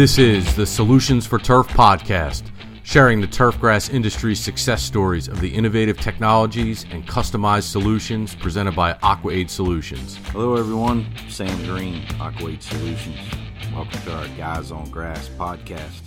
This 0.00 0.16
is 0.16 0.56
the 0.56 0.64
Solutions 0.64 1.26
for 1.26 1.38
Turf 1.38 1.68
podcast, 1.68 2.44
sharing 2.84 3.20
the 3.20 3.26
turfgrass 3.26 3.92
industry's 3.92 4.40
success 4.40 4.82
stories 4.82 5.28
of 5.28 5.42
the 5.42 5.54
innovative 5.54 6.00
technologies 6.00 6.86
and 6.90 7.06
customized 7.06 7.64
solutions 7.64 8.34
presented 8.34 8.74
by 8.74 8.94
AquaAid 8.94 9.50
Solutions. 9.50 10.16
Hello, 10.28 10.56
everyone. 10.56 11.04
Sam 11.28 11.54
Green, 11.66 12.00
AquaAid 12.16 12.62
Solutions. 12.62 13.18
Welcome 13.74 14.00
to 14.00 14.16
our 14.16 14.28
Guys 14.38 14.70
on 14.70 14.88
Grass 14.88 15.28
podcast. 15.28 16.00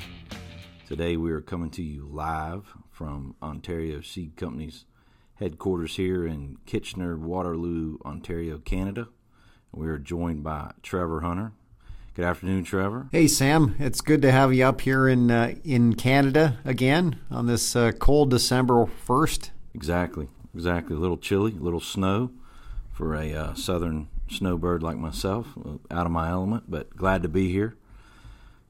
Today, 0.87 1.15
we 1.15 1.31
are 1.31 1.41
coming 1.41 1.69
to 1.69 1.83
you 1.83 2.09
live 2.11 2.73
from 2.89 3.35
Ontario 3.43 4.01
Seed 4.01 4.35
Company's 4.37 4.85
headquarters 5.35 5.97
here 5.97 6.25
in 6.25 6.57
Kitchener, 6.65 7.15
Waterloo, 7.15 7.99
Ontario, 8.03 8.57
Canada. 8.57 9.09
We 9.71 9.85
are 9.85 9.99
joined 9.99 10.43
by 10.43 10.71
Trevor 10.81 11.21
Hunter. 11.21 11.51
Good 12.15 12.25
afternoon, 12.25 12.63
Trevor. 12.63 13.07
Hey, 13.11 13.27
Sam. 13.27 13.75
It's 13.79 13.99
good 13.99 14.21
to 14.21 14.31
have 14.31 14.53
you 14.53 14.65
up 14.65 14.81
here 14.81 15.07
in 15.07 15.31
uh, 15.31 15.55
in 15.63 15.95
Canada 15.95 16.59
again 16.63 17.19
on 17.31 17.47
this 17.47 17.75
uh, 17.75 17.91
cold 17.91 18.29
December 18.29 18.85
first. 18.85 19.49
Exactly, 19.73 20.27
exactly. 20.53 20.95
A 20.95 20.99
little 20.99 21.17
chilly, 21.17 21.53
a 21.53 21.63
little 21.63 21.79
snow 21.79 22.29
for 22.91 23.15
a 23.15 23.33
uh, 23.33 23.53
southern 23.55 24.09
snowbird 24.29 24.83
like 24.83 24.97
myself, 24.97 25.57
uh, 25.65 25.77
out 25.89 26.05
of 26.05 26.11
my 26.11 26.29
element, 26.29 26.65
but 26.67 26.95
glad 26.95 27.23
to 27.23 27.29
be 27.29 27.51
here. 27.51 27.77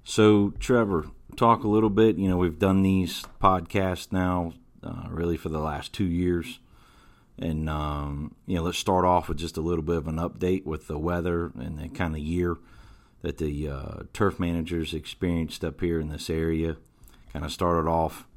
So, 0.06 0.54
Trevor, 0.58 1.08
talk 1.36 1.66
a 1.66 1.68
little 1.68 1.90
bit. 1.90 2.16
You 2.16 2.30
know, 2.30 2.38
we've 2.38 2.60
done 2.60 2.82
these 2.82 3.26
podcasts 3.42 4.14
now 4.14 4.54
uh, 4.82 5.08
really 5.10 5.36
for 5.36 5.50
the 5.50 5.60
last 5.60 5.92
two 5.92 6.06
years. 6.06 6.62
And, 7.38 7.70
um, 7.70 8.36
you 8.46 8.56
know, 8.56 8.64
let's 8.64 8.78
start 8.78 9.04
off 9.04 9.28
with 9.28 9.38
just 9.38 9.58
a 9.58 9.62
little 9.62 9.84
bit 9.84 9.98
of 9.98 10.08
an 10.08 10.16
update 10.16 10.64
with 10.64 10.88
the 10.88 10.98
weather 10.98 11.52
and 11.60 11.78
the 11.78 11.90
kind 11.90 12.16
of 12.16 12.22
year 12.22 12.56
that 13.24 13.40
the 13.40 13.68
uh, 13.68 14.04
turf 14.14 14.40
managers 14.40 14.94
experienced 14.94 15.66
up 15.66 15.82
here 15.82 16.00
in 16.00 16.10
this 16.10 16.30
area. 16.30 16.78
Kind 17.32 17.44
of 17.44 17.52
started 17.52 17.90
off 17.90 18.28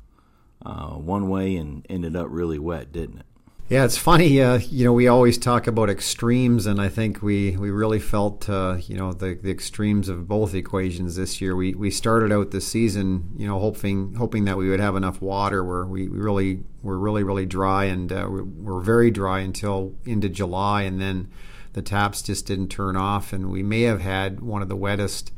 uh, 0.64 0.92
one 0.92 1.28
way 1.28 1.56
and 1.56 1.84
ended 1.90 2.16
up 2.16 2.28
really 2.30 2.58
wet, 2.58 2.92
didn't 2.92 3.18
it? 3.18 3.26
Yeah, 3.68 3.84
it's 3.84 3.98
funny. 3.98 4.40
Uh, 4.40 4.58
you 4.58 4.84
know, 4.84 4.92
we 4.92 5.08
always 5.08 5.38
talk 5.38 5.66
about 5.66 5.90
extremes, 5.90 6.66
and 6.66 6.80
I 6.80 6.88
think 6.88 7.20
we, 7.20 7.56
we 7.56 7.70
really 7.70 7.98
felt 7.98 8.48
uh, 8.48 8.76
you 8.86 8.96
know 8.96 9.12
the, 9.12 9.34
the 9.34 9.50
extremes 9.50 10.08
of 10.08 10.28
both 10.28 10.54
equations 10.54 11.16
this 11.16 11.40
year. 11.40 11.56
We 11.56 11.74
we 11.74 11.90
started 11.90 12.32
out 12.32 12.52
the 12.52 12.60
season, 12.60 13.32
you 13.36 13.48
know, 13.48 13.58
hoping 13.58 14.14
hoping 14.14 14.44
that 14.44 14.56
we 14.56 14.68
would 14.68 14.78
have 14.78 14.94
enough 14.94 15.20
water. 15.20 15.64
Where 15.64 15.84
we, 15.84 16.06
really 16.06 16.60
were 16.80 16.96
really 16.96 17.24
really 17.24 17.44
dry, 17.44 17.86
and 17.86 18.12
uh, 18.12 18.28
we 18.30 18.42
were 18.42 18.80
very 18.80 19.10
dry 19.10 19.40
until 19.40 19.96
into 20.04 20.28
July, 20.28 20.82
and 20.82 21.00
then 21.00 21.28
the 21.76 21.82
taps 21.82 22.22
just 22.22 22.46
didn't 22.46 22.68
turn 22.68 22.96
off, 22.96 23.34
and 23.34 23.50
we 23.50 23.62
may 23.62 23.82
have 23.82 24.00
had 24.00 24.40
one 24.40 24.62
of 24.62 24.68
the 24.70 24.74
wettest 24.74 25.30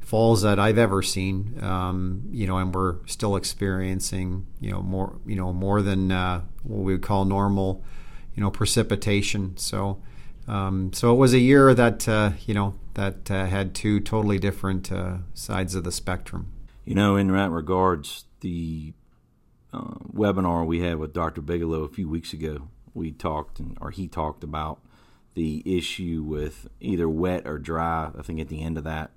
falls 0.00 0.40
that 0.40 0.58
I've 0.58 0.78
ever 0.78 1.02
seen. 1.02 1.62
Um, 1.62 2.22
you 2.30 2.46
know, 2.46 2.56
and 2.56 2.74
we're 2.74 3.04
still 3.04 3.36
experiencing 3.36 4.46
you 4.60 4.70
know 4.70 4.80
more 4.80 5.20
you 5.26 5.36
know 5.36 5.52
more 5.52 5.82
than 5.82 6.10
uh, 6.10 6.40
what 6.62 6.84
we 6.84 6.92
would 6.94 7.02
call 7.02 7.26
normal 7.26 7.84
you 8.34 8.42
know 8.42 8.50
precipitation. 8.50 9.56
So. 9.58 10.02
Um, 10.46 10.92
so 10.92 11.10
it 11.10 11.16
was 11.16 11.32
a 11.32 11.38
year 11.38 11.72
that 11.72 12.06
uh, 12.06 12.32
you 12.46 12.52
know 12.52 12.74
that 12.94 13.30
uh, 13.30 13.46
had 13.46 13.74
two 13.74 13.98
totally 13.98 14.38
different 14.38 14.92
uh, 14.92 15.18
sides 15.32 15.74
of 15.74 15.84
the 15.84 15.92
spectrum. 15.92 16.52
You 16.84 16.94
know, 16.94 17.16
in 17.16 17.28
that 17.28 17.50
regards, 17.50 18.24
the 18.40 18.92
uh, 19.72 19.94
webinar 20.12 20.66
we 20.66 20.80
had 20.80 20.98
with 20.98 21.14
Dr. 21.14 21.40
Bigelow 21.40 21.82
a 21.82 21.88
few 21.88 22.10
weeks 22.10 22.34
ago, 22.34 22.68
we 22.92 23.10
talked, 23.10 23.58
and, 23.58 23.78
or 23.80 23.90
he 23.90 24.06
talked 24.06 24.44
about 24.44 24.80
the 25.34 25.62
issue 25.64 26.22
with 26.26 26.68
either 26.80 27.08
wet 27.08 27.46
or 27.46 27.58
dry. 27.58 28.10
I 28.16 28.22
think 28.22 28.40
at 28.40 28.48
the 28.48 28.62
end 28.62 28.78
of 28.78 28.84
that, 28.84 29.10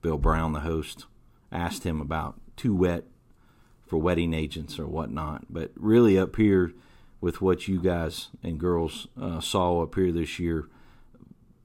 Bill 0.00 0.18
Brown, 0.18 0.52
the 0.52 0.60
host, 0.60 1.06
asked 1.50 1.84
him 1.84 2.00
about 2.00 2.40
too 2.56 2.74
wet 2.74 3.04
for 3.86 3.98
wetting 3.98 4.34
agents 4.34 4.78
or 4.78 4.86
whatnot. 4.86 5.44
But 5.48 5.70
really, 5.76 6.18
up 6.18 6.36
here 6.36 6.72
with 7.20 7.40
what 7.40 7.68
you 7.68 7.80
guys 7.80 8.28
and 8.42 8.58
girls 8.58 9.06
uh, 9.20 9.40
saw 9.40 9.82
up 9.82 9.94
here 9.94 10.10
this 10.10 10.38
year, 10.38 10.68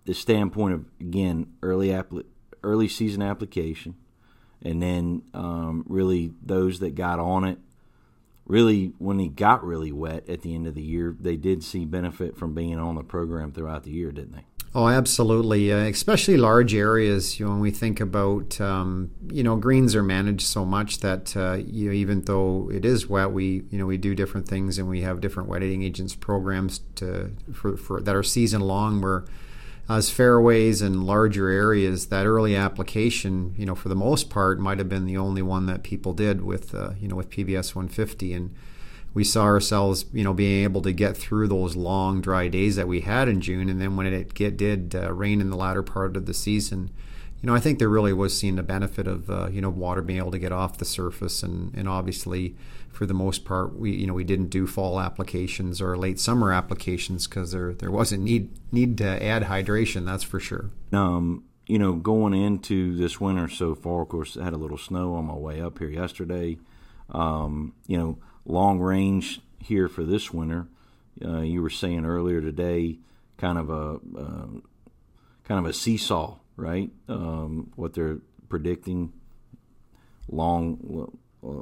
the 0.06 0.14
standpoint 0.14 0.74
of 0.74 0.86
again 1.02 1.48
early 1.64 1.98
early 2.64 2.88
season 2.88 3.22
application, 3.22 3.96
and 4.62 4.82
then 4.82 5.24
um, 5.34 5.84
really 5.88 6.34
those 6.44 6.80
that 6.80 6.96
got 6.96 7.20
on 7.20 7.44
it 7.44 7.58
really, 8.48 8.94
when 8.98 9.20
he 9.20 9.28
got 9.28 9.64
really 9.64 9.92
wet 9.92 10.28
at 10.30 10.42
the 10.42 10.56
end 10.56 10.68
of 10.68 10.76
the 10.76 10.82
year, 10.82 11.16
they 11.20 11.36
did 11.36 11.64
see 11.64 11.86
benefit 11.86 12.38
from 12.38 12.54
being 12.54 12.80
on 12.80 12.96
the 12.96 13.04
program 13.04 13.52
throughout 13.52 13.84
the 13.84 13.92
year, 13.92 14.12
didn't 14.12 14.34
they? 14.34 14.46
Oh, 14.76 14.88
absolutely. 14.88 15.72
Uh, 15.72 15.78
especially 15.78 16.38
large 16.38 16.76
areas. 16.76 17.40
You 17.40 17.46
know, 17.46 17.54
when 17.54 17.62
we 17.62 17.72
think 17.72 18.00
about, 18.00 18.60
um, 18.60 19.12
you 19.32 19.42
know, 19.42 19.56
greens 19.56 19.96
are 19.96 20.04
managed 20.04 20.46
so 20.46 20.66
much 20.66 21.00
that 21.00 21.36
uh, 21.36 21.54
you 21.54 21.88
know, 21.88 21.94
even 21.94 22.22
though 22.22 22.70
it 22.72 22.86
is 22.86 23.08
wet, 23.08 23.32
we 23.32 23.64
you 23.72 23.78
know 23.80 23.86
we 23.86 23.98
do 23.98 24.14
different 24.14 24.48
things 24.48 24.78
and 24.78 24.88
we 24.88 25.02
have 25.02 25.22
different 25.22 25.50
wetting 25.50 25.84
agents 25.84 26.16
programs 26.16 26.82
to 26.96 27.32
for, 27.54 27.78
for 27.78 28.02
that 28.02 28.16
are 28.16 28.24
season 28.24 28.62
long. 28.62 29.02
Where 29.02 29.26
as 29.90 30.10
fairways 30.10 30.82
and 30.82 31.06
larger 31.06 31.50
areas, 31.50 32.08
that 32.08 32.26
early 32.26 32.56
application, 32.56 33.54
you 33.58 33.66
know, 33.66 33.76
for 33.76 33.88
the 33.88 33.96
most 33.96 34.30
part, 34.30 34.60
might 34.60 34.80
have 34.80 34.90
been 34.90 35.06
the 35.06 35.18
only 35.18 35.42
one 35.42 35.66
that 35.66 35.84
people 35.84 36.14
did 36.14 36.42
with, 36.42 36.76
uh, 36.76 36.92
you 37.00 37.08
know, 37.08 37.16
with 37.16 37.30
PBS 37.30 37.74
150, 37.74 38.34
and 38.34 38.54
we 39.14 39.24
saw 39.24 39.44
ourselves, 39.44 40.06
you 40.12 40.24
know, 40.24 40.34
being 40.34 40.64
able 40.64 40.82
to 40.82 40.92
get 40.92 41.16
through 41.16 41.48
those 41.48 41.76
long 41.76 42.20
dry 42.20 42.50
days 42.50 42.76
that 42.76 42.88
we 42.88 43.02
had 43.02 43.30
in 43.30 43.40
June, 43.40 43.70
and 43.70 43.80
then 43.80 43.96
when 43.96 44.06
it 44.06 44.34
get, 44.34 44.58
did 44.58 44.94
uh, 44.94 45.14
rain 45.14 45.40
in 45.40 45.50
the 45.50 45.58
latter 45.58 45.84
part 45.84 46.18
of 46.18 46.26
the 46.26 46.34
season, 46.34 46.92
you 47.42 47.48
know, 47.48 47.56
I 47.56 47.60
think 47.60 47.80
there 47.80 47.90
really 47.90 48.14
was 48.14 48.38
seen 48.38 48.56
the 48.56 48.64
benefit 48.64 49.08
of, 49.08 49.30
uh, 49.30 49.50
you 49.50 49.62
know, 49.62 49.70
water 49.70 50.02
being 50.02 50.20
able 50.20 50.32
to 50.32 50.40
get 50.40 50.52
off 50.52 50.78
the 50.78 50.86
surface, 50.86 51.44
and 51.44 51.74
and 51.76 51.88
obviously 51.88 52.56
for 52.98 53.06
the 53.06 53.14
most 53.14 53.46
part, 53.46 53.78
we 53.78 53.92
you 53.92 54.08
know 54.08 54.14
we 54.14 54.24
didn't 54.24 54.50
do 54.50 54.66
fall 54.66 55.00
applications 55.00 55.80
or 55.82 55.96
late 55.96 56.20
summer 56.20 56.52
applications 56.52 57.28
because 57.28 57.52
there 57.52 57.74
there 57.74 57.92
wasn't 57.92 58.24
need 58.24 58.50
need 58.72 58.98
to 58.98 59.24
add 59.24 59.44
hydration. 59.44 60.06
That's 60.06 60.24
for 60.24 60.40
sure. 60.40 60.72
Um, 60.92 61.44
you 61.68 61.78
know, 61.78 61.94
going 61.94 62.34
into 62.34 62.96
this 62.96 63.22
winter 63.22 63.50
so 63.50 63.76
far, 63.76 64.02
of 64.02 64.10
course, 64.10 64.36
I 64.36 64.44
had 64.44 64.54
a 64.54 64.58
little 64.58 64.78
snow 64.78 65.14
on 65.14 65.26
my 65.26 65.36
way 65.36 65.62
up 65.62 65.78
here 65.78 65.90
yesterday. 65.90 66.58
Um, 67.12 67.74
you 67.86 67.98
know, 67.98 68.18
long 68.46 68.80
range 68.80 69.42
here 69.60 69.88
for 69.88 70.04
this 70.04 70.34
winter. 70.34 70.68
Uh, 71.24 71.42
you 71.42 71.62
were 71.62 71.70
saying 71.70 72.06
earlier 72.06 72.42
today, 72.42 72.98
kind 73.38 73.60
of 73.60 73.70
a 73.70 74.00
uh, 74.18 74.48
kind 75.44 75.60
of 75.60 75.66
a 75.66 75.74
seesaw, 75.74 76.38
right? 76.58 76.92
Um, 77.08 77.72
what 77.76 77.94
they're 77.94 78.18
predicting, 78.50 79.14
long. 80.30 81.10
Uh, 81.42 81.62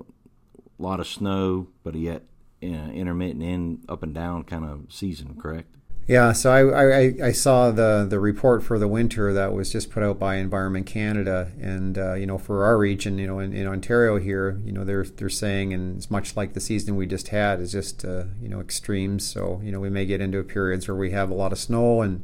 a 0.77 0.83
lot 0.83 0.99
of 0.99 1.07
snow, 1.07 1.67
but 1.83 1.95
yet 1.95 2.23
uh, 2.63 2.67
intermittent 2.67 3.43
in 3.43 3.79
up 3.87 4.03
and 4.03 4.13
down 4.13 4.43
kind 4.43 4.65
of 4.65 4.85
season, 4.89 5.35
correct? 5.39 5.69
Yeah, 6.07 6.33
so 6.33 6.51
I, 6.51 6.97
I, 6.97 7.13
I, 7.29 7.31
saw 7.31 7.71
the, 7.71 8.05
the 8.07 8.19
report 8.19 8.61
for 8.61 8.77
the 8.77 8.87
winter 8.87 9.33
that 9.33 9.53
was 9.53 9.71
just 9.71 9.89
put 9.89 10.03
out 10.03 10.19
by 10.19 10.35
Environment 10.35 10.85
Canada, 10.85 11.51
and 11.59 11.97
uh, 11.97 12.13
you 12.13 12.27
know 12.27 12.37
for 12.37 12.63
our 12.63 12.77
region, 12.77 13.17
you 13.17 13.25
know 13.25 13.39
in, 13.39 13.53
in, 13.53 13.65
Ontario 13.65 14.19
here, 14.19 14.61
you 14.63 14.71
know 14.71 14.83
they're 14.83 15.03
they're 15.03 15.29
saying, 15.29 15.73
and 15.73 15.97
it's 15.97 16.11
much 16.11 16.37
like 16.37 16.53
the 16.53 16.59
season 16.59 16.95
we 16.95 17.07
just 17.07 17.29
had 17.29 17.59
is 17.59 17.71
just 17.71 18.05
uh, 18.05 18.25
you 18.39 18.47
know 18.47 18.59
extremes. 18.59 19.25
So 19.25 19.59
you 19.63 19.71
know 19.71 19.79
we 19.79 19.89
may 19.89 20.05
get 20.05 20.21
into 20.21 20.43
periods 20.43 20.87
where 20.87 20.95
we 20.95 21.09
have 21.09 21.31
a 21.31 21.33
lot 21.33 21.51
of 21.51 21.57
snow 21.57 22.03
and 22.03 22.23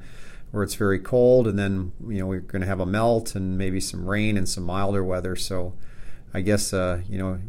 where 0.52 0.64
it's 0.64 0.76
very 0.76 1.00
cold, 1.00 1.48
and 1.48 1.58
then 1.58 1.94
you 2.08 2.20
know 2.20 2.28
we're 2.28 2.40
going 2.40 2.62
to 2.62 2.68
have 2.68 2.80
a 2.80 2.86
melt 2.86 3.36
and 3.36 3.58
maybe 3.58 3.80
some 3.80 4.06
rain 4.06 4.38
and 4.38 4.48
some 4.48 4.64
milder 4.64 5.04
weather. 5.04 5.36
So 5.36 5.74
I 6.34 6.42
guess 6.42 6.74
uh, 6.74 7.02
you 7.10 7.18
know 7.18 7.40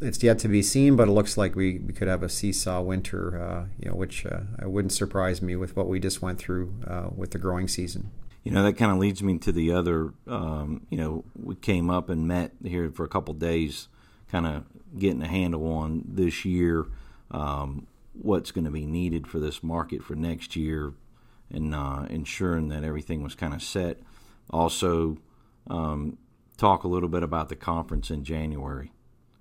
it's 0.00 0.22
yet 0.22 0.38
to 0.40 0.48
be 0.48 0.62
seen, 0.62 0.96
but 0.96 1.08
it 1.08 1.12
looks 1.12 1.36
like 1.36 1.54
we, 1.54 1.78
we 1.78 1.92
could 1.92 2.08
have 2.08 2.22
a 2.22 2.28
seesaw 2.28 2.80
winter, 2.80 3.40
uh, 3.40 3.66
you 3.78 3.90
know, 3.90 3.96
which 3.96 4.24
uh, 4.26 4.40
wouldn't 4.62 4.92
surprise 4.92 5.42
me 5.42 5.56
with 5.56 5.76
what 5.76 5.88
we 5.88 6.00
just 6.00 6.22
went 6.22 6.38
through 6.38 6.74
uh, 6.86 7.08
with 7.14 7.32
the 7.32 7.38
growing 7.38 7.68
season. 7.68 8.10
You 8.44 8.52
know, 8.52 8.62
that 8.62 8.74
kind 8.74 8.92
of 8.92 8.98
leads 8.98 9.22
me 9.22 9.38
to 9.38 9.52
the 9.52 9.72
other. 9.72 10.12
Um, 10.26 10.86
you 10.90 10.98
know, 10.98 11.24
we 11.34 11.54
came 11.54 11.90
up 11.90 12.10
and 12.10 12.28
met 12.28 12.52
here 12.62 12.90
for 12.90 13.04
a 13.04 13.08
couple 13.08 13.32
days, 13.34 13.88
kind 14.30 14.46
of 14.46 14.64
getting 14.98 15.22
a 15.22 15.28
handle 15.28 15.66
on 15.72 16.04
this 16.06 16.44
year, 16.44 16.86
um, 17.30 17.86
what's 18.12 18.50
going 18.50 18.64
to 18.64 18.70
be 18.70 18.86
needed 18.86 19.26
for 19.26 19.40
this 19.40 19.62
market 19.62 20.02
for 20.02 20.14
next 20.14 20.56
year, 20.56 20.92
and 21.54 21.74
uh, 21.74 22.06
ensuring 22.10 22.68
that 22.68 22.84
everything 22.84 23.22
was 23.22 23.34
kind 23.34 23.54
of 23.54 23.62
set. 23.62 23.98
Also. 24.50 25.18
Um, 25.66 26.18
talk 26.56 26.84
a 26.84 26.88
little 26.88 27.08
bit 27.08 27.22
about 27.22 27.48
the 27.48 27.56
conference 27.56 28.10
in 28.10 28.24
January. 28.24 28.92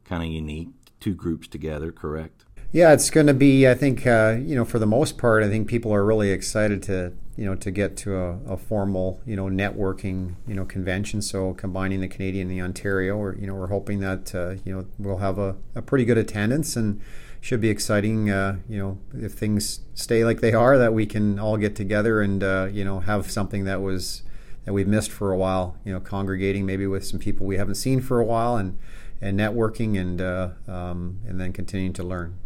Kind 0.05 0.23
of 0.23 0.29
unique, 0.29 0.69
two 0.99 1.13
groups 1.13 1.47
together, 1.47 1.91
correct? 1.91 2.45
Yeah, 2.71 2.91
it's 2.91 3.09
going 3.09 3.27
to 3.27 3.33
be. 3.33 3.67
I 3.67 3.75
think 3.75 4.05
uh, 4.07 4.37
you 4.39 4.55
know, 4.55 4.65
for 4.65 4.79
the 4.79 4.87
most 4.87 5.17
part, 5.17 5.43
I 5.43 5.49
think 5.49 5.67
people 5.67 5.93
are 5.93 6.03
really 6.03 6.31
excited 6.31 6.81
to 6.83 7.13
you 7.37 7.45
know 7.45 7.55
to 7.55 7.69
get 7.69 7.95
to 7.97 8.15
a, 8.15 8.39
a, 8.53 8.57
formal 8.57 9.21
you 9.25 9.35
know 9.35 9.45
networking 9.45 10.35
you 10.47 10.55
know 10.55 10.65
convention. 10.65 11.21
So 11.21 11.53
combining 11.53 12.01
the 12.01 12.07
Canadian 12.07 12.49
and 12.49 12.57
the 12.57 12.63
Ontario, 12.63 13.15
or 13.15 13.35
you 13.35 13.45
know, 13.45 13.53
we're 13.53 13.67
hoping 13.67 13.99
that 13.99 14.33
uh, 14.33 14.55
you 14.65 14.75
know 14.75 14.85
we'll 14.97 15.17
have 15.17 15.37
a, 15.37 15.55
a 15.75 15.83
pretty 15.83 16.03
good 16.03 16.17
attendance 16.17 16.75
and 16.75 16.99
should 17.43 17.59
be 17.59 17.69
exciting. 17.69 18.29
Uh, 18.29 18.59
you 18.69 18.79
know, 18.79 18.97
if 19.13 19.33
things 19.33 19.81
stay 19.93 20.23
like 20.23 20.39
they 20.39 20.53
are, 20.53 20.77
that 20.77 20.93
we 20.93 21.05
can 21.05 21.37
all 21.37 21.57
get 21.57 21.75
together 21.75 22.21
and 22.21 22.41
uh, 22.41 22.69
you 22.71 22.85
know 22.85 23.01
have 23.01 23.29
something 23.29 23.65
that 23.65 23.81
was 23.81 24.23
that 24.63 24.71
we've 24.71 24.87
missed 24.87 25.11
for 25.11 25.33
a 25.33 25.37
while. 25.37 25.77
You 25.83 25.91
know, 25.91 25.99
congregating 25.99 26.65
maybe 26.65 26.87
with 26.87 27.05
some 27.05 27.19
people 27.19 27.45
we 27.45 27.57
haven't 27.57 27.75
seen 27.75 27.99
for 27.99 28.21
a 28.21 28.23
while, 28.23 28.55
and 28.55 28.79
and 29.19 29.37
networking, 29.37 29.99
and 29.99 30.21
uh, 30.21 30.51
um, 30.69 31.19
and 31.27 31.39
then 31.39 31.51
continuing 31.51 31.91
to 31.93 32.03
learn. 32.03 32.39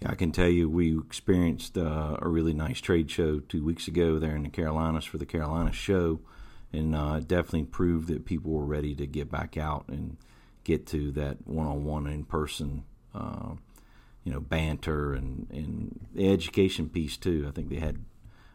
Yeah, 0.00 0.12
I 0.12 0.14
can 0.14 0.32
tell 0.32 0.48
you, 0.48 0.70
we 0.70 0.98
experienced 0.98 1.76
uh, 1.76 2.16
a 2.18 2.26
really 2.26 2.54
nice 2.54 2.80
trade 2.80 3.10
show 3.10 3.40
two 3.40 3.62
weeks 3.62 3.88
ago 3.88 4.18
there 4.18 4.34
in 4.34 4.44
the 4.44 4.48
Carolinas 4.48 5.04
for 5.04 5.18
the 5.18 5.26
Carolina 5.26 5.70
show, 5.70 6.20
and 6.72 6.96
uh, 6.96 7.20
definitely 7.20 7.64
proved 7.64 8.08
that 8.08 8.24
people 8.24 8.52
were 8.52 8.64
ready 8.64 8.94
to 8.94 9.06
get 9.06 9.30
back 9.30 9.58
out 9.58 9.84
and 9.88 10.16
get 10.64 10.86
to 10.86 11.12
that 11.12 11.46
one-on-one 11.46 12.06
in 12.06 12.24
person. 12.24 12.84
Uh, 13.14 13.56
you 14.24 14.32
know, 14.32 14.40
banter 14.40 15.12
and, 15.12 15.46
and 15.50 16.06
the 16.14 16.32
education 16.32 16.88
piece 16.88 17.16
too. 17.16 17.46
I 17.46 17.52
think 17.52 17.68
they 17.68 17.76
had 17.76 18.04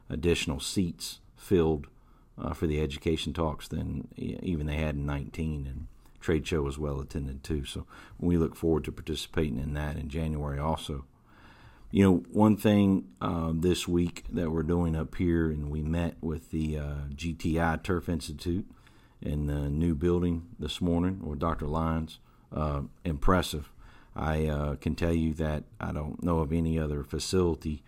additional 0.10 0.60
seats 0.60 1.20
filled 1.38 1.88
uh, 2.38 2.54
for 2.54 2.68
the 2.68 2.82
education 2.82 3.34
talks 3.34 3.68
than 3.68 4.08
even 4.18 4.66
they 4.66 4.78
had 4.78 4.96
in 4.96 5.06
19 5.06 5.68
and 5.68 5.88
trade 6.20 6.46
show 6.46 6.62
was 6.62 6.78
well 6.78 7.00
attended 7.00 7.44
too. 7.44 7.66
So 7.66 7.86
we 8.20 8.38
look 8.38 8.56
forward 8.56 8.84
to 8.86 8.92
participating 8.92 9.60
in 9.60 9.74
that 9.76 9.96
in 9.96 10.10
january 10.10 10.60
also. 10.60 11.06
You 11.92 12.04
know 12.04 12.16
one 12.32 12.56
thing 12.56 13.08
uh, 13.20 13.52
this 13.54 13.88
week 13.88 14.24
that 14.30 14.52
we're 14.52 14.64
doing 14.64 14.96
up 14.96 15.16
here 15.16 15.50
and 15.50 15.72
we 15.72 15.82
met 15.82 16.16
with 16.22 16.52
the 16.52 16.78
uh, 16.78 16.96
gti 17.16 17.84
turf 17.84 18.08
institute 18.10 18.70
in 19.22 19.48
the 19.48 19.70
new 19.70 19.96
building 19.96 20.50
this 20.60 20.80
morning 20.80 21.20
with 21.24 21.40
dr 21.40 21.66
lyons 21.66 22.20
uh, 22.54 22.82
impressive 23.04 23.72
i 24.20 24.46
uh, 24.46 24.76
can 24.76 24.96
tell 24.96 25.14
you 25.14 25.34
that 25.34 25.64
i 25.80 25.92
don't 25.92 26.22
know 26.22 26.40
of 26.40 26.54
any 26.54 26.78
other 26.78 27.04
facility 27.04 27.82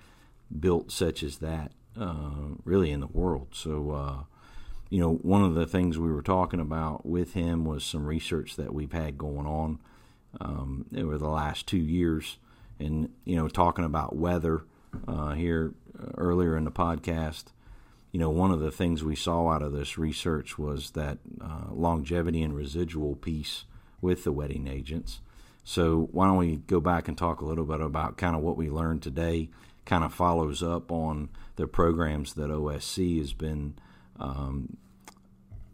built 0.59 0.91
such 0.91 1.21
as 1.23 1.37
that 1.37 1.71
uh, 1.99 2.55
really 2.65 2.89
in 2.91 3.01
the 3.01 3.07
world 3.07 3.47
so 3.51 4.25
you 4.91 4.99
know, 4.99 5.13
one 5.13 5.41
of 5.41 5.55
the 5.55 5.65
things 5.65 5.97
we 5.97 6.11
were 6.11 6.21
talking 6.21 6.59
about 6.59 7.05
with 7.05 7.33
him 7.33 7.63
was 7.63 7.83
some 7.83 8.05
research 8.05 8.57
that 8.57 8.73
we've 8.73 8.91
had 8.91 9.17
going 9.17 9.47
on 9.47 9.79
um, 10.41 10.85
over 10.95 11.17
the 11.17 11.29
last 11.29 11.65
two 11.65 11.77
years, 11.77 12.37
and 12.77 13.09
you 13.23 13.37
know, 13.37 13.47
talking 13.47 13.85
about 13.85 14.17
weather 14.17 14.63
uh, 15.07 15.31
here 15.31 15.73
uh, 15.97 16.11
earlier 16.17 16.57
in 16.57 16.65
the 16.65 16.71
podcast. 16.71 17.45
You 18.11 18.19
know, 18.19 18.29
one 18.29 18.51
of 18.51 18.59
the 18.59 18.69
things 18.69 19.01
we 19.01 19.15
saw 19.15 19.47
out 19.47 19.61
of 19.61 19.71
this 19.71 19.97
research 19.97 20.59
was 20.59 20.91
that 20.91 21.19
uh, 21.39 21.71
longevity 21.71 22.43
and 22.43 22.53
residual 22.53 23.15
piece 23.15 23.63
with 24.01 24.25
the 24.25 24.33
wetting 24.33 24.67
agents. 24.67 25.21
So, 25.63 26.09
why 26.11 26.27
don't 26.27 26.37
we 26.37 26.57
go 26.57 26.79
back 26.79 27.07
and 27.07 27.17
talk 27.17 27.41
a 27.41 27.45
little 27.45 27.65
bit 27.65 27.81
about 27.81 28.17
kind 28.17 28.35
of 28.35 28.41
what 28.41 28.57
we 28.57 28.69
learned 28.69 29.01
today? 29.03 29.49
Kind 29.85 30.03
of 30.03 30.13
follows 30.13 30.63
up 30.63 30.91
on 30.91 31.29
the 31.55 31.67
programs 31.67 32.33
that 32.33 32.49
OSC 32.49 33.19
has 33.19 33.33
been 33.33 33.75
um, 34.19 34.77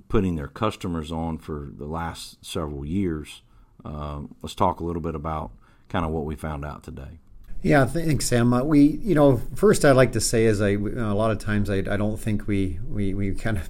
putting 0.09 0.35
their 0.35 0.47
customers 0.47 1.11
on 1.11 1.37
for 1.37 1.69
the 1.77 1.85
last 1.85 2.43
several 2.45 2.85
years. 2.85 3.41
Uh, 3.83 4.21
let's 4.41 4.55
talk 4.55 4.79
a 4.79 4.83
little 4.83 5.01
bit 5.01 5.15
about 5.15 5.51
kind 5.89 6.05
of 6.05 6.11
what 6.11 6.25
we 6.25 6.35
found 6.35 6.65
out 6.65 6.83
today. 6.83 7.19
Yeah, 7.61 7.85
thanks, 7.85 8.25
Sam. 8.25 8.53
Uh, 8.53 8.63
we, 8.63 8.81
you 8.81 9.15
know, 9.15 9.37
first 9.55 9.83
I'd 9.83 9.93
like 9.93 10.11
to 10.13 10.21
say 10.21 10.45
is 10.45 10.61
I, 10.61 10.71
a 10.71 11.13
lot 11.13 11.31
of 11.31 11.39
times 11.39 11.69
I, 11.69 11.77
I 11.77 11.97
don't 11.97 12.17
think 12.17 12.47
we, 12.47 12.79
we, 12.87 13.13
we 13.13 13.33
kind 13.33 13.57
of, 13.57 13.69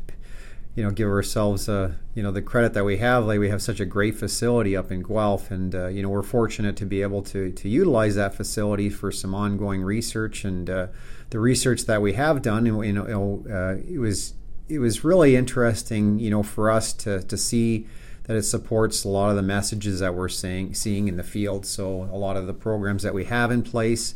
you 0.77 0.83
know, 0.83 0.91
give 0.91 1.09
ourselves, 1.09 1.67
uh, 1.67 1.91
you 2.13 2.21
know, 2.21 2.29
the 2.29 2.41
credit 2.41 2.75
that 2.75 2.85
we 2.85 2.97
have. 2.97 3.25
Like 3.25 3.39
we 3.39 3.49
have 3.49 3.63
such 3.63 3.79
a 3.79 3.85
great 3.85 4.13
facility 4.13 4.77
up 4.77 4.91
in 4.91 5.01
Guelph, 5.01 5.49
and 5.49 5.73
uh, 5.73 5.87
you 5.87 6.03
know, 6.03 6.09
we're 6.09 6.21
fortunate 6.21 6.77
to 6.77 6.85
be 6.85 7.01
able 7.01 7.23
to 7.23 7.51
to 7.51 7.67
utilize 7.67 8.13
that 8.13 8.35
facility 8.35 8.87
for 8.91 9.11
some 9.11 9.33
ongoing 9.33 9.81
research 9.81 10.45
and 10.45 10.69
uh, 10.69 10.87
the 11.31 11.39
research 11.39 11.85
that 11.87 11.99
we 11.99 12.13
have 12.13 12.43
done. 12.43 12.67
You 12.67 12.93
know, 12.93 13.43
uh, 13.49 13.81
it 13.91 13.97
was 13.97 14.35
it 14.69 14.77
was 14.77 15.03
really 15.03 15.35
interesting, 15.35 16.19
you 16.19 16.29
know, 16.29 16.43
for 16.43 16.69
us 16.69 16.93
to 16.93 17.23
to 17.23 17.37
see 17.37 17.87
that 18.25 18.37
it 18.37 18.43
supports 18.43 19.03
a 19.03 19.09
lot 19.09 19.31
of 19.31 19.35
the 19.35 19.41
messages 19.41 19.99
that 20.01 20.13
we're 20.13 20.29
seeing 20.29 20.75
seeing 20.75 21.07
in 21.07 21.17
the 21.17 21.23
field. 21.23 21.65
So 21.65 22.03
a 22.03 22.17
lot 22.17 22.37
of 22.37 22.45
the 22.45 22.53
programs 22.53 23.01
that 23.01 23.15
we 23.15 23.25
have 23.25 23.49
in 23.49 23.63
place, 23.63 24.13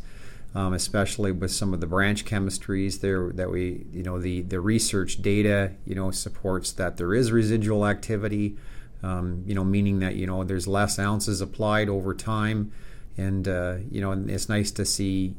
um, 0.54 0.72
especially 0.74 1.32
with 1.32 1.50
some 1.50 1.72
of 1.72 1.80
the 1.80 1.86
branch 1.86 2.24
chemistries 2.24 3.00
there 3.00 3.30
that 3.32 3.50
we, 3.50 3.86
you 3.92 4.02
know, 4.02 4.18
the 4.18 4.42
the 4.42 4.60
research 4.60 5.22
data, 5.22 5.72
you 5.86 5.94
know, 5.94 6.10
supports 6.10 6.72
that 6.72 6.96
there 6.96 7.14
is 7.14 7.32
residual 7.32 7.86
activity. 7.86 8.56
Um, 9.02 9.42
you 9.46 9.54
know, 9.54 9.64
meaning 9.64 9.98
that 9.98 10.14
you 10.14 10.26
know 10.26 10.44
there's 10.44 10.68
less 10.68 10.98
ounces 10.98 11.40
applied 11.40 11.88
over 11.88 12.14
time, 12.14 12.70
and 13.16 13.48
uh, 13.48 13.76
you 13.90 14.00
know, 14.00 14.12
it's 14.12 14.48
nice 14.48 14.70
to 14.72 14.84
see 14.84 15.34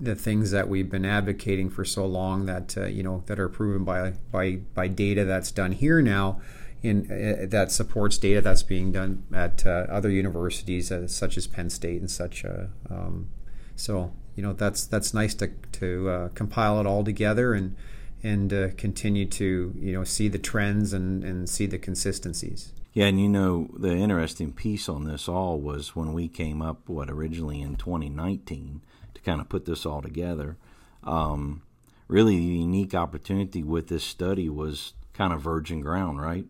the 0.00 0.14
things 0.16 0.50
that 0.50 0.68
we've 0.68 0.90
been 0.90 1.04
advocating 1.04 1.70
for 1.70 1.84
so 1.84 2.04
long 2.04 2.46
that 2.46 2.76
uh, 2.76 2.86
you 2.86 3.02
know 3.02 3.22
that 3.26 3.38
are 3.38 3.48
proven 3.48 3.84
by 3.84 4.12
by 4.30 4.56
by 4.74 4.88
data 4.88 5.24
that's 5.24 5.52
done 5.52 5.72
here 5.72 6.02
now 6.02 6.40
in 6.82 7.06
uh, 7.10 7.46
that 7.46 7.70
supports 7.70 8.18
data 8.18 8.40
that's 8.40 8.64
being 8.64 8.90
done 8.90 9.22
at 9.32 9.64
uh, 9.64 9.86
other 9.88 10.10
universities 10.10 10.90
uh, 10.90 11.06
such 11.06 11.36
as 11.36 11.46
Penn 11.46 11.70
State 11.70 12.00
and 12.00 12.10
such 12.10 12.44
uh, 12.44 12.66
um, 12.90 13.28
so 13.76 14.12
you 14.34 14.42
know 14.42 14.52
that's 14.52 14.86
that's 14.86 15.12
nice 15.12 15.34
to 15.34 15.48
to 15.72 16.08
uh, 16.08 16.28
compile 16.28 16.80
it 16.80 16.86
all 16.86 17.04
together 17.04 17.54
and 17.54 17.76
and 18.22 18.76
continue 18.76 19.26
to 19.26 19.74
you 19.78 19.92
know 19.92 20.04
see 20.04 20.28
the 20.28 20.38
trends 20.38 20.92
and 20.92 21.24
and 21.24 21.48
see 21.48 21.66
the 21.66 21.78
consistencies 21.78 22.72
yeah, 22.92 23.06
and 23.06 23.18
you 23.18 23.28
know 23.28 23.68
the 23.74 23.92
interesting 23.92 24.52
piece 24.52 24.88
on 24.88 25.04
this 25.04 25.26
all 25.28 25.58
was 25.58 25.96
when 25.96 26.12
we 26.12 26.28
came 26.28 26.60
up 26.60 26.88
what 26.88 27.08
originally 27.08 27.62
in 27.62 27.76
2019 27.76 28.82
to 29.14 29.20
kind 29.22 29.40
of 29.40 29.48
put 29.48 29.64
this 29.64 29.86
all 29.86 30.02
together. 30.02 30.58
Um, 31.02 31.62
really, 32.06 32.36
the 32.36 32.42
unique 32.42 32.94
opportunity 32.94 33.62
with 33.62 33.88
this 33.88 34.04
study 34.04 34.50
was 34.50 34.92
kind 35.14 35.32
of 35.32 35.40
virgin 35.40 35.80
ground, 35.80 36.20
right? 36.20 36.44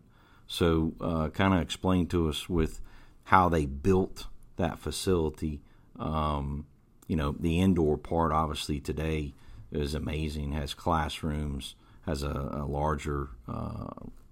So, 0.45 0.93
uh, 0.99 1.29
kind 1.29 1.53
of 1.53 1.61
explain 1.61 2.07
to 2.07 2.27
us 2.27 2.49
with 2.49 2.81
how 3.25 3.47
they 3.47 3.65
built 3.65 4.27
that 4.57 4.79
facility. 4.79 5.61
Um, 5.97 6.65
you 7.07 7.15
know, 7.15 7.35
the 7.39 7.59
indoor 7.59 7.97
part 7.97 8.31
obviously 8.31 8.79
today 8.79 9.33
is 9.71 9.93
amazing. 9.93 10.53
Has 10.53 10.73
classrooms, 10.73 11.75
has 12.05 12.23
a, 12.23 12.49
a 12.53 12.65
larger 12.65 13.29
uh, 13.47 13.89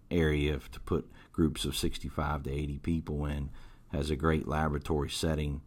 area 0.09 0.59
to 0.71 0.79
put 0.81 1.09
groups 1.31 1.65
of 1.65 1.75
65 1.75 2.43
to 2.43 2.51
80 2.51 2.79
people 2.79 3.25
in. 3.25 3.49
Has 3.91 4.09
a 4.09 4.15
great 4.15 4.47
laboratory 4.47 5.09
setting 5.09 5.61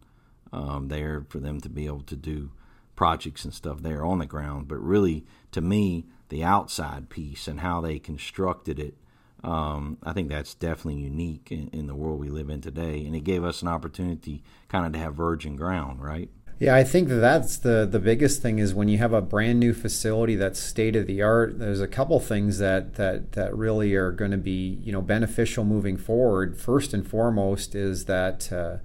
um, 0.52 0.88
there 0.88 1.26
for 1.28 1.38
them 1.38 1.60
to 1.60 1.68
be 1.68 1.86
able 1.86 2.02
to 2.02 2.16
do 2.16 2.50
projects 2.96 3.44
and 3.44 3.52
stuff 3.52 3.82
there 3.82 4.04
on 4.04 4.18
the 4.18 4.26
ground, 4.26 4.68
but 4.68 4.76
really, 4.76 5.26
to 5.50 5.60
me, 5.60 6.06
the 6.28 6.44
outside 6.44 7.10
piece 7.10 7.48
and 7.48 7.60
how 7.60 7.80
they 7.80 7.98
constructed 7.98 8.78
it, 8.78 8.94
um, 9.42 9.98
I 10.02 10.12
think 10.12 10.28
that's 10.28 10.54
definitely 10.54 11.02
unique 11.02 11.48
in, 11.50 11.68
in, 11.68 11.86
the 11.86 11.94
world 11.94 12.18
we 12.18 12.30
live 12.30 12.48
in 12.48 12.62
today. 12.62 13.04
And 13.04 13.14
it 13.14 13.24
gave 13.24 13.44
us 13.44 13.60
an 13.60 13.68
opportunity 13.68 14.42
kind 14.68 14.86
of 14.86 14.92
to 14.92 14.98
have 14.98 15.14
virgin 15.14 15.54
ground, 15.56 16.02
right? 16.02 16.30
Yeah, 16.60 16.74
I 16.74 16.84
think 16.84 17.08
that's 17.08 17.56
the 17.56 17.86
the 17.90 17.98
biggest 17.98 18.40
thing 18.40 18.58
is 18.58 18.72
when 18.74 18.88
you 18.88 18.98
have 18.98 19.12
a 19.12 19.20
brand 19.20 19.58
new 19.58 19.74
facility 19.74 20.36
that's 20.36 20.60
state 20.60 20.94
of 20.94 21.06
the 21.06 21.20
art. 21.20 21.58
There's 21.58 21.80
a 21.80 21.88
couple 21.88 22.20
things 22.20 22.58
that 22.58 22.94
that 22.94 23.32
that 23.32 23.56
really 23.56 23.94
are 23.94 24.12
going 24.12 24.30
to 24.30 24.36
be 24.36 24.78
you 24.84 24.92
know 24.92 25.02
beneficial 25.02 25.64
moving 25.64 25.96
forward. 25.96 26.56
First 26.56 26.94
and 26.94 27.06
foremost 27.06 27.74
is 27.74 28.04
that. 28.06 28.52
Uh, 28.52 28.76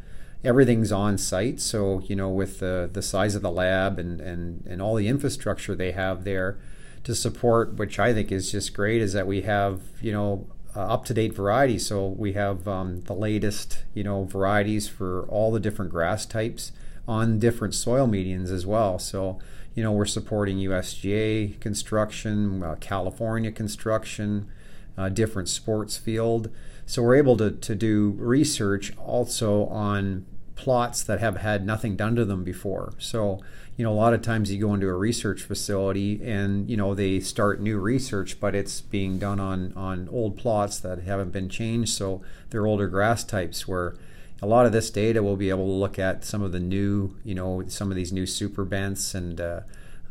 everything's 0.41 0.89
on 0.89 1.17
site. 1.17 1.59
So, 1.59 2.01
you 2.05 2.15
know, 2.15 2.29
with 2.29 2.59
the, 2.59 2.89
the 2.89 3.01
size 3.01 3.35
of 3.35 3.41
the 3.41 3.51
lab 3.51 3.99
and, 3.99 4.21
and, 4.21 4.65
and 4.65 4.81
all 4.81 4.95
the 4.95 5.09
infrastructure 5.09 5.75
they 5.75 5.91
have 5.91 6.23
there 6.23 6.57
to 7.03 7.13
support, 7.13 7.73
which 7.73 7.99
I 7.99 8.13
think 8.13 8.31
is 8.31 8.49
just 8.49 8.73
great, 8.73 9.01
is 9.01 9.11
that 9.11 9.27
we 9.27 9.41
have, 9.41 9.81
you 10.01 10.13
know, 10.13 10.47
uh, 10.75 10.79
up 10.79 11.03
to 11.05 11.13
date 11.13 11.33
varieties. 11.33 11.88
So 11.88 12.07
we 12.07 12.31
have 12.33 12.69
um, 12.69 13.01
the 13.01 13.13
latest, 13.13 13.83
you 13.93 14.03
know, 14.05 14.23
varieties 14.23 14.88
for 14.88 15.23
all 15.27 15.51
the 15.51 15.59
different 15.59 15.91
grass 15.91 16.25
types 16.25 16.71
on 17.09 17.39
different 17.39 17.73
soil 17.73 18.07
medians 18.07 18.51
as 18.51 18.67
well. 18.67 18.99
So, 18.99 19.39
you 19.73 19.81
know, 19.81 19.91
we're 19.91 20.05
supporting 20.05 20.57
USGA 20.57 21.59
construction, 21.59 22.61
uh, 22.61 22.75
California 22.79 23.51
construction, 23.51 24.47
uh, 24.95 25.09
different 25.09 25.49
sports 25.49 25.97
field. 25.97 26.51
So 26.85 27.01
we're 27.01 27.15
able 27.15 27.35
to, 27.37 27.49
to 27.49 27.73
do 27.73 28.15
research 28.19 28.95
also 28.97 29.65
on 29.65 30.27
plots 30.55 31.01
that 31.03 31.19
have 31.19 31.37
had 31.37 31.65
nothing 31.65 31.95
done 31.95 32.15
to 32.15 32.25
them 32.25 32.43
before. 32.43 32.93
So, 32.99 33.39
you 33.75 33.83
know, 33.83 33.91
a 33.91 33.95
lot 33.95 34.13
of 34.13 34.21
times 34.21 34.51
you 34.51 34.59
go 34.59 34.75
into 34.75 34.87
a 34.87 34.93
research 34.93 35.41
facility 35.41 36.21
and, 36.23 36.69
you 36.69 36.77
know, 36.77 36.93
they 36.93 37.19
start 37.19 37.59
new 37.59 37.79
research, 37.79 38.39
but 38.39 38.53
it's 38.53 38.81
being 38.81 39.17
done 39.17 39.39
on, 39.39 39.73
on 39.75 40.07
old 40.11 40.37
plots 40.37 40.79
that 40.81 40.99
haven't 40.99 41.31
been 41.31 41.49
changed. 41.49 41.91
So 41.91 42.21
they're 42.51 42.67
older 42.67 42.87
grass 42.87 43.23
types 43.23 43.67
where 43.67 43.95
a 44.41 44.48
lot 44.48 44.65
of 44.65 44.72
this 44.72 44.89
data 44.89 45.22
we'll 45.22 45.36
be 45.36 45.50
able 45.50 45.65
to 45.65 45.72
look 45.72 46.00
at 46.00 46.24
some 46.24 46.41
of 46.41 46.51
the 46.51 46.60
new, 46.60 47.15
you 47.24 47.36
know, 47.36 47.63
some 47.67 47.89
of 47.89 47.96
these 47.96 48.12
new 48.12 48.25
super 48.25 48.65
bents 48.65 49.13
and 49.13 49.39
uh, 49.39 49.62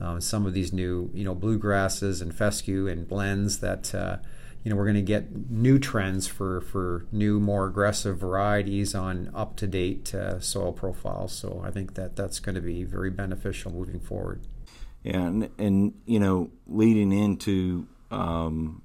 uh, 0.01 0.21
some 0.21 0.47
of 0.47 0.53
these 0.53 0.73
new, 0.73 1.11
you 1.15 1.25
know, 1.25 1.35
bluegrasses 1.35 2.21
and 2.23 2.35
fescue 2.35 2.87
and 2.87 3.09
blends 3.09 3.61
that, 3.61 3.95
uh, 3.95 4.19
you 4.65 4.71
know 4.71 4.77
we're 4.77 4.85
going 4.85 4.97
to 4.97 5.03
get 5.03 5.51
new 5.51 5.79
trends 5.79 6.27
for 6.27 6.61
for 6.61 7.07
new 7.13 7.39
more 7.39 7.67
aggressive 7.67 8.19
varieties 8.19 8.95
on 8.95 9.31
up 9.33 9.57
to 9.57 9.67
date 9.67 10.13
uh, 10.15 10.41
soil 10.41 10.73
profiles. 10.73 11.33
So 11.33 11.63
i 11.65 11.71
think 11.71 11.95
that 11.95 12.17
that's 12.17 12.41
going 12.41 12.57
to 12.57 12.61
be 12.61 12.83
very 12.83 13.09
beneficial 13.09 13.73
moving 13.73 14.01
forward. 14.01 14.43
Yeah 14.43 14.89
and, 15.05 15.49
and 15.59 15.95
you 16.07 16.19
know 16.19 16.51
leading 16.67 17.13
into 17.13 17.87
um, 18.11 18.83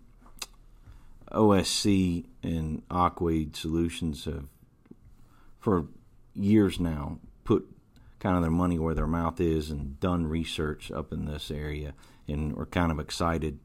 OSC 1.31 2.25
and 2.43 2.87
AquaAid 2.89 3.55
Solutions 3.55 4.25
have, 4.25 4.45
for 5.63 5.87
years 6.35 6.77
now, 6.77 7.19
put 7.45 7.65
kind 8.19 8.35
of 8.35 8.41
their 8.41 8.51
money 8.51 8.77
where 8.77 8.93
their 8.93 9.07
mouth 9.07 9.39
is 9.39 9.71
and 9.71 9.97
done 10.01 10.27
research 10.27 10.91
up 10.91 11.13
in 11.13 11.23
this 11.23 11.49
area. 11.49 11.93
And 12.27 12.53
we're 12.53 12.65
kind 12.65 12.91
of 12.91 12.99
excited 12.99 13.59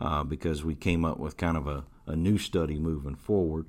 uh, 0.00 0.24
because 0.24 0.64
we 0.64 0.74
came 0.74 1.04
up 1.04 1.18
with 1.18 1.36
kind 1.36 1.58
of 1.58 1.66
a, 1.66 1.84
a 2.06 2.16
new 2.16 2.38
study 2.38 2.78
moving 2.78 3.16
forward. 3.16 3.66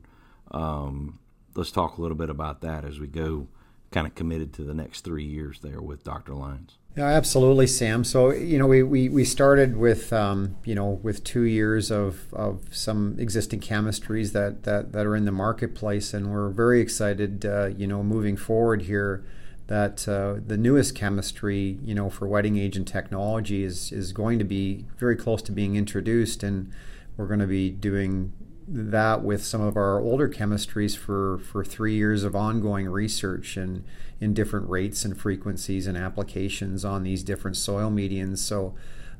Um, 0.51 1.19
let's 1.55 1.71
talk 1.71 1.97
a 1.97 2.01
little 2.01 2.15
bit 2.15 2.29
about 2.29 2.61
that 2.61 2.85
as 2.85 3.01
we 3.01 3.07
go 3.07 3.49
kind 3.93 4.07
of 4.07 4.15
committed 4.15 4.51
to 4.53 4.63
the 4.63 4.73
next 4.73 5.01
three 5.01 5.23
years 5.23 5.59
there 5.61 5.81
with 5.81 6.03
Dr. 6.03 6.33
Lyons. 6.33 6.77
Yeah, 6.97 7.05
absolutely, 7.05 7.67
Sam. 7.67 8.03
So 8.03 8.31
you 8.31 8.59
know, 8.59 8.67
we, 8.67 8.83
we, 8.83 9.07
we 9.07 9.23
started 9.23 9.77
with 9.77 10.11
um, 10.11 10.57
you 10.65 10.75
know 10.75 10.99
with 11.01 11.23
two 11.23 11.43
years 11.43 11.91
of, 11.91 12.33
of 12.33 12.61
some 12.71 13.15
existing 13.19 13.61
chemistries 13.61 14.33
that, 14.33 14.63
that, 14.63 14.91
that 14.91 15.05
are 15.05 15.15
in 15.15 15.25
the 15.25 15.31
marketplace, 15.31 16.13
and 16.13 16.31
we're 16.31 16.49
very 16.49 16.81
excited. 16.81 17.45
Uh, 17.45 17.67
you 17.67 17.87
know, 17.87 18.03
moving 18.03 18.35
forward 18.35 18.83
here, 18.83 19.23
that 19.67 20.07
uh, 20.07 20.35
the 20.45 20.57
newest 20.57 20.93
chemistry, 20.95 21.79
you 21.83 21.95
know, 21.95 22.09
for 22.09 22.27
wetting 22.27 22.57
agent 22.57 22.87
technology 22.87 23.63
is 23.63 23.91
is 23.91 24.11
going 24.11 24.37
to 24.39 24.45
be 24.45 24.85
very 24.97 25.15
close 25.15 25.41
to 25.43 25.51
being 25.51 25.75
introduced, 25.75 26.43
and 26.43 26.71
we're 27.15 27.27
going 27.27 27.39
to 27.39 27.47
be 27.47 27.69
doing 27.69 28.33
that 28.67 29.23
with 29.23 29.43
some 29.43 29.61
of 29.61 29.75
our 29.75 29.99
older 29.99 30.29
chemistries 30.29 30.97
for, 30.97 31.39
for 31.39 31.63
three 31.63 31.95
years 31.95 32.23
of 32.23 32.35
ongoing 32.35 32.87
research 32.87 33.57
and 33.57 33.83
in 34.19 34.33
different 34.33 34.69
rates 34.69 35.03
and 35.03 35.19
frequencies 35.19 35.85
and 35.85 35.97
applications 35.97 36.85
on 36.85 37.03
these 37.03 37.23
different 37.23 37.57
soil 37.57 37.91
medians. 37.91 38.37
So 38.37 38.73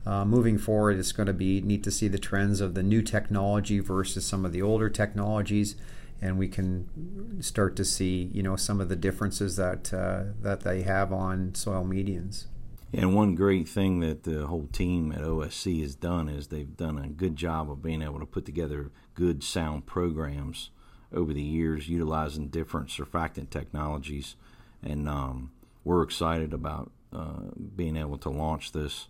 uh, 0.06 0.26
moving 0.26 0.58
forward, 0.58 0.98
it's 0.98 1.12
going 1.12 1.28
to 1.28 1.34
be 1.34 1.62
neat 1.62 1.84
to 1.84 1.92
see 1.92 2.08
the 2.08 2.18
trends 2.18 2.62
of 2.62 2.74
the 2.74 2.84
new 2.84 3.02
technology 3.02 3.80
versus 3.80 4.26
some 4.26 4.46
of 4.46 4.52
the 4.52 4.62
older 4.62 4.90
technologies, 4.90 5.76
and 6.22 6.38
we 6.38 6.48
can 6.48 7.42
start 7.42 7.76
to 7.78 7.86
see 7.86 8.30
you 8.34 8.44
know 8.44 8.56
some 8.56 8.82
of 8.82 8.90
the 8.90 8.96
differences 8.96 9.56
that 9.56 9.94
uh, 9.94 10.24
that 10.42 10.62
they 10.62 10.82
have 10.82 11.14
on 11.14 11.56
soil 11.56 11.86
medians. 11.86 12.46
And 12.96 13.16
one 13.16 13.34
great 13.34 13.68
thing 13.68 14.02
that 14.02 14.24
the 14.24 14.46
whole 14.46 14.68
team 14.72 15.12
at 15.12 15.22
OSC 15.22 15.82
has 15.82 15.96
done 15.96 16.30
is 16.30 16.48
they've 16.48 16.78
done 16.78 17.00
a 17.00 17.08
good 17.08 17.36
job 17.36 17.72
of 17.72 17.82
being 17.82 18.04
able 18.04 18.20
to 18.20 18.26
put 18.26 18.46
together 18.46 18.92
good 19.16 19.44
sound 19.44 19.88
programs 19.88 20.70
over 21.12 21.34
the 21.34 21.42
years 21.42 21.90
utilizing 21.90 22.50
different 22.50 22.90
surfactant 22.90 23.50
technologies. 23.50 24.36
And 24.84 25.10
um, 25.10 25.52
we're 25.84 26.04
excited 26.04 26.54
about 26.54 26.92
uh, 27.12 27.42
being 27.76 27.98
able 27.98 28.20
to 28.20 28.30
launch 28.30 28.74
this 28.74 29.08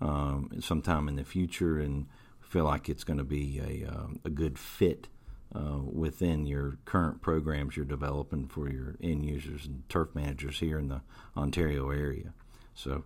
um, 0.00 0.50
sometime 0.60 1.06
in 1.06 1.14
the 1.14 1.24
future 1.24 1.78
and 1.78 2.06
feel 2.40 2.64
like 2.64 2.88
it's 2.88 3.04
going 3.04 3.18
to 3.18 3.24
be 3.24 3.60
a, 3.60 3.88
uh, 3.88 4.06
a 4.24 4.30
good 4.30 4.58
fit 4.58 5.06
uh, 5.54 5.78
within 5.84 6.46
your 6.46 6.78
current 6.86 7.22
programs 7.22 7.76
you're 7.76 7.84
developing 7.84 8.48
for 8.48 8.68
your 8.68 8.96
end 9.00 9.24
users 9.24 9.64
and 9.66 9.88
turf 9.88 10.08
managers 10.12 10.58
here 10.58 10.78
in 10.78 10.88
the 10.88 11.02
Ontario 11.36 11.90
area. 11.90 12.32
So, 12.74 13.04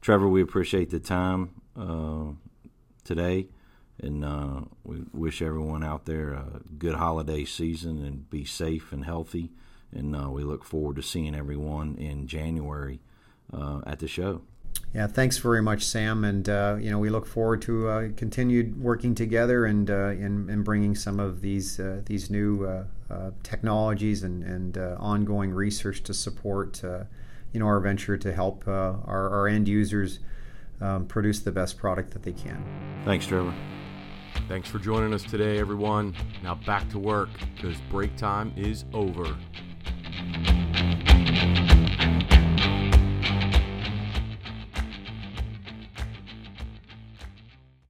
Trevor, 0.00 0.28
we 0.28 0.42
appreciate 0.42 0.90
the 0.90 1.00
time 1.00 1.50
uh, 1.76 2.32
today, 3.04 3.48
and 4.00 4.24
uh, 4.24 4.60
we 4.84 5.02
wish 5.12 5.42
everyone 5.42 5.82
out 5.82 6.06
there 6.06 6.32
a 6.32 6.60
good 6.78 6.94
holiday 6.94 7.44
season 7.44 8.04
and 8.04 8.28
be 8.30 8.44
safe 8.44 8.92
and 8.92 9.04
healthy. 9.04 9.50
And 9.92 10.14
uh, 10.14 10.30
we 10.30 10.44
look 10.44 10.64
forward 10.64 10.96
to 10.96 11.02
seeing 11.02 11.34
everyone 11.34 11.96
in 11.96 12.26
January 12.26 13.00
uh, 13.52 13.80
at 13.86 13.98
the 13.98 14.08
show. 14.08 14.42
Yeah, 14.94 15.06
thanks 15.06 15.38
very 15.38 15.62
much, 15.62 15.84
Sam. 15.84 16.24
And 16.24 16.48
uh, 16.48 16.76
you 16.78 16.90
know, 16.90 16.98
we 16.98 17.08
look 17.10 17.26
forward 17.26 17.62
to 17.62 17.88
uh, 17.88 18.08
continued 18.16 18.80
working 18.80 19.14
together 19.14 19.64
and 19.64 19.88
in, 19.88 20.48
in, 20.48 20.62
bringing 20.62 20.94
some 20.94 21.18
of 21.18 21.40
these 21.40 21.80
these 22.04 22.30
new 22.30 22.84
technologies 23.42 24.22
and, 24.22 24.44
and 24.44 24.76
ongoing 24.76 25.50
research 25.50 26.02
to 26.04 26.14
support 26.14 26.82
you 27.52 27.60
know 27.60 27.66
our 27.66 27.80
venture 27.80 28.16
to 28.16 28.32
help 28.32 28.66
uh, 28.66 28.94
our, 29.04 29.30
our 29.30 29.48
end 29.48 29.68
users 29.68 30.20
um, 30.80 31.06
produce 31.06 31.40
the 31.40 31.52
best 31.52 31.76
product 31.76 32.12
that 32.12 32.22
they 32.22 32.32
can. 32.32 33.02
Thanks, 33.04 33.26
Trevor. 33.26 33.54
Thanks 34.48 34.68
for 34.68 34.78
joining 34.78 35.12
us 35.12 35.22
today, 35.22 35.58
everyone. 35.58 36.14
Now 36.42 36.54
back 36.54 36.88
to 36.90 36.98
work 36.98 37.30
because 37.54 37.76
break 37.90 38.16
time 38.16 38.52
is 38.56 38.84
over. 38.92 39.36